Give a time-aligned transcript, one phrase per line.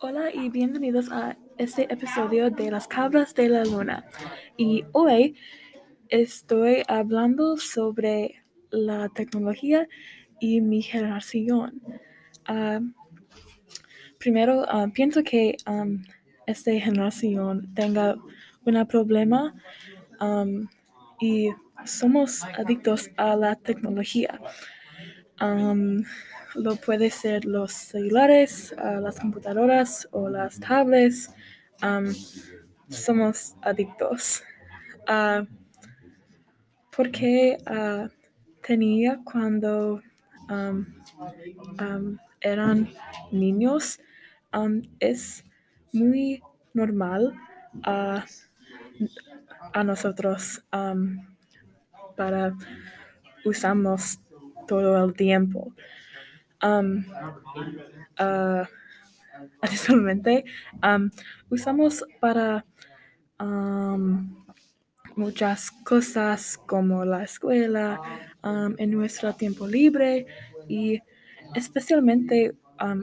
[0.00, 4.04] Hola y bienvenidos a este episodio de Las Cabras de la Luna.
[4.56, 5.36] Y hoy
[6.08, 9.88] estoy hablando sobre la tecnología
[10.40, 11.82] y mi generación.
[12.46, 12.80] Ah,
[14.18, 15.56] primero, ah, pienso que
[16.46, 18.16] esta generación tenga
[18.64, 19.54] un problema
[21.20, 21.50] y
[21.84, 24.40] somos adictos a la tecnología.
[26.56, 31.30] Lo puede ser los celulares, uh, las computadoras o las tablets.
[32.88, 34.42] Somos adictos.
[35.08, 35.46] Uh,
[36.96, 38.08] porque uh,
[38.66, 40.02] tenía cuando
[42.40, 42.88] eran
[43.32, 43.98] niños
[45.00, 45.44] es
[45.92, 47.34] muy normal
[47.82, 48.24] a,
[49.84, 50.62] nosotros
[52.16, 52.54] para
[53.44, 54.20] usamos
[54.66, 55.72] todo el tiempo.
[56.66, 57.04] Um,
[59.60, 60.44] adicionalmente,
[61.48, 62.64] usamos para
[65.14, 68.00] muchas cosas como la escuela,
[68.78, 70.26] en nuestro tiempo libre
[70.68, 71.00] y
[71.54, 72.56] especialmente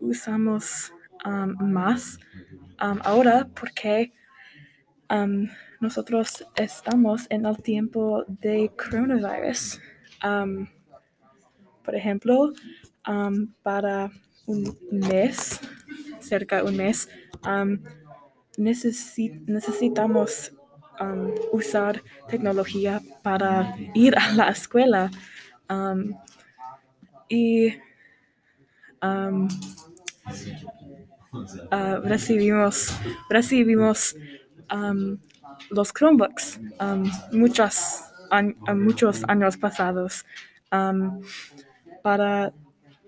[0.00, 0.92] usamos
[1.24, 2.18] más
[2.78, 4.12] ahora porque
[5.80, 9.80] nosotros estamos en el tiempo de coronavirus.
[11.84, 12.52] Por ejemplo,
[13.62, 14.10] para
[14.46, 15.60] un mes,
[16.20, 17.08] cerca de un mes,
[18.58, 20.52] necesi- necesitamos
[21.52, 25.10] usar tecnología para ir a la escuela.
[27.28, 27.74] Y
[31.70, 32.88] ah, recibimos,
[33.28, 34.16] recibimos
[35.70, 36.96] los Chromebooks a
[38.74, 40.24] muchos años pasados
[42.02, 42.52] para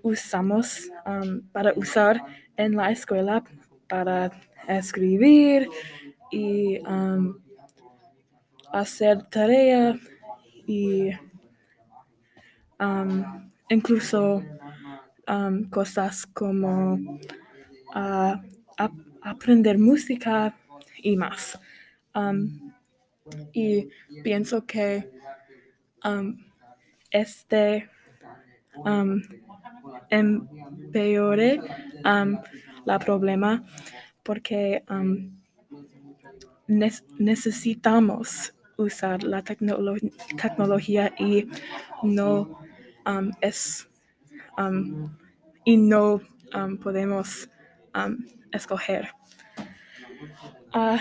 [0.02, 2.20] usamos um, para usar
[2.56, 3.42] en la escuela
[3.88, 4.30] para
[4.68, 5.68] escribir
[6.30, 7.38] y um,
[8.72, 9.98] hacer tarea
[10.66, 11.10] y
[12.80, 13.24] um,
[13.68, 14.42] incluso
[15.26, 16.98] um, cosas como
[17.94, 18.40] ah,
[18.76, 18.92] ap-
[19.22, 20.54] aprender música
[21.02, 21.58] y más.
[23.52, 23.88] Y
[24.24, 25.10] pienso que
[27.10, 27.88] este
[30.10, 31.60] empeore
[32.04, 32.38] um,
[32.84, 33.62] la problema
[34.22, 34.82] porque
[37.18, 39.98] necesitamos usar la tecnolo-
[40.40, 41.48] tecnología y
[42.02, 42.60] no
[43.06, 43.86] um, es
[45.64, 46.20] y no
[46.82, 47.48] podemos
[48.52, 49.08] escoger.
[50.72, 50.98] Ah,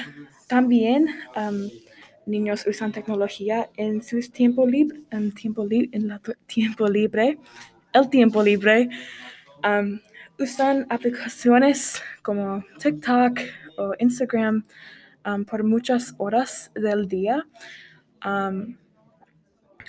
[0.47, 1.07] también
[2.25, 7.37] niños usan tecnología en sus tiempo libre, en tiempo libre, en la tiempo libre,
[7.97, 8.89] el tiempo libre.
[9.63, 9.99] um,
[10.39, 13.39] usan aplicaciones como TikTok
[13.77, 14.63] o Instagram
[15.25, 17.45] um, por muchas horas del día.
[18.23, 18.77] Um,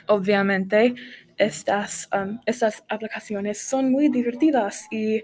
[0.06, 0.94] obviamente,
[1.36, 5.22] estas, um, estas aplicaciones son muy divertidas y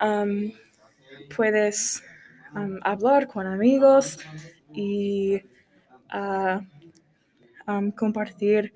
[0.00, 0.52] um,
[1.34, 2.02] puedes
[2.82, 4.20] hablar con amigos
[4.72, 5.42] y
[7.66, 8.72] um, compartir,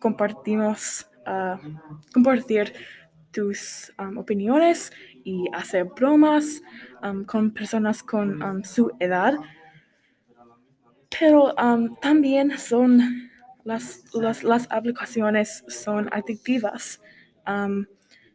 [0.00, 1.06] compartimos,
[2.12, 2.72] compartir
[3.36, 4.90] tus um, opiniones
[5.22, 6.62] y hacer bromas
[7.02, 9.34] um, con personas con um, su edad.
[11.18, 11.54] Pero
[12.00, 13.30] también son
[13.64, 17.00] las, las, aplicaciones son adictivas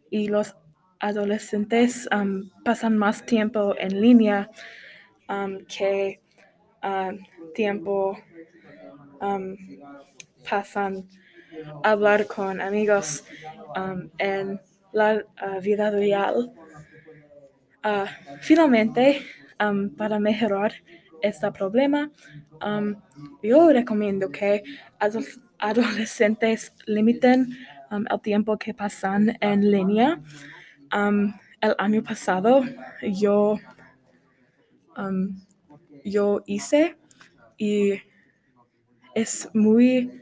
[0.09, 0.55] y los
[0.99, 2.09] adolescentes
[2.63, 4.49] pasan más tiempo en línea
[5.67, 6.21] que
[7.53, 8.17] tiempo
[10.49, 11.07] pasan
[11.83, 13.23] hablar con amigos
[13.75, 14.59] um, en
[14.93, 16.51] la uh, vida real.
[17.83, 18.05] Ah,
[18.41, 19.21] finalmente,
[19.59, 20.71] um, para mejorar
[21.21, 22.11] este problema,
[22.63, 22.95] um,
[23.41, 24.63] yo recomiendo que
[24.99, 25.25] ado-
[25.57, 27.49] adolescentes limiten
[27.91, 30.21] el tiempo que pasan en línea.
[31.61, 32.63] El año pasado
[33.01, 33.59] yo,
[36.03, 36.95] yo hice
[37.57, 38.01] y
[39.13, 40.21] es muy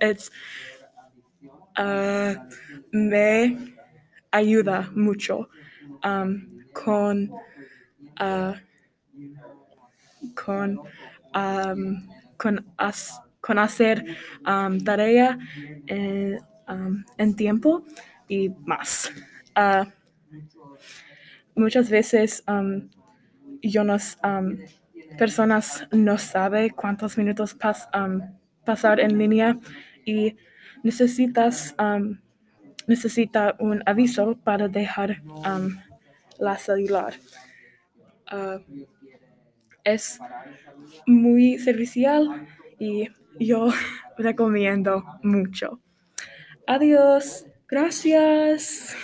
[0.00, 0.30] es,
[1.76, 2.34] ah,
[2.92, 3.56] me
[4.32, 5.48] ayuda mucho
[6.04, 7.30] um, con
[8.18, 8.54] ah,
[10.34, 10.80] con
[12.36, 14.04] con, has- con hacer
[14.46, 15.38] um, tarea
[15.86, 16.40] en,
[17.18, 17.84] en tiempo
[18.28, 19.10] y más.
[19.54, 19.86] Ah,
[21.54, 22.42] muchas veces
[23.62, 24.18] yo nos
[25.18, 28.22] personas no sabe cuántos minutos pas- um,
[28.70, 29.58] pasar en línea
[30.04, 30.36] y
[30.84, 32.16] necesitas um,
[32.86, 35.76] necesita un aviso para dejar um,
[36.38, 37.14] la celular.
[38.30, 38.60] Uh,
[39.82, 40.20] es
[41.04, 42.46] muy servicial
[42.78, 43.08] y
[43.40, 43.70] yo
[44.18, 45.80] recomiendo mucho.
[46.68, 47.44] Adiós.
[47.66, 48.96] Gracias.